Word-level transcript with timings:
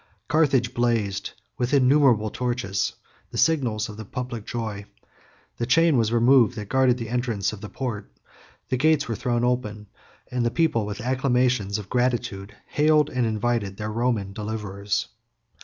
Carthage 0.27 0.73
blazed 0.73 1.33
with 1.59 1.75
innumerable 1.75 2.31
torches, 2.31 2.93
the 3.29 3.37
signals 3.37 3.87
of 3.87 3.97
the 3.97 4.03
public 4.03 4.47
joy; 4.47 4.87
the 5.57 5.67
chain 5.67 5.95
was 5.95 6.11
removed 6.11 6.55
that 6.55 6.69
guarded 6.69 6.97
the 6.97 7.07
entrance 7.07 7.53
of 7.53 7.61
the 7.61 7.69
port; 7.69 8.11
the 8.69 8.77
gates 8.77 9.07
were 9.07 9.13
thrown 9.15 9.43
open, 9.43 9.85
and 10.31 10.43
the 10.43 10.49
people, 10.49 10.87
with 10.87 11.01
acclamations 11.01 11.77
of 11.77 11.87
gratitude, 11.87 12.55
hailed 12.65 13.11
and 13.11 13.27
invited 13.27 13.77
their 13.77 13.91
Roman 13.91 14.33
deliverers. 14.33 15.05